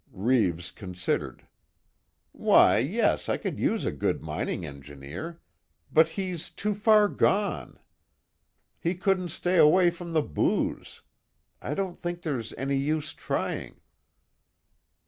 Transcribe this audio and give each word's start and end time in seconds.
Reeves 0.13 0.71
considered: 0.71 1.45
"Why, 2.31 2.79
yes, 2.79 3.29
I 3.29 3.37
could 3.37 3.59
use 3.59 3.85
a 3.85 3.91
good 3.91 4.23
mining 4.23 4.65
engineer. 4.65 5.39
But 5.93 6.09
he's 6.09 6.49
too 6.49 6.73
far 6.73 7.07
gone. 7.07 7.77
He 8.79 8.95
couldn't 8.95 9.29
stay 9.29 9.57
away 9.57 9.91
from 9.91 10.13
the 10.13 10.23
booze. 10.23 11.03
I 11.61 11.75
don't 11.75 12.01
think 12.01 12.23
there's 12.23 12.51
any 12.53 12.77
use 12.77 13.13
trying." 13.13 13.79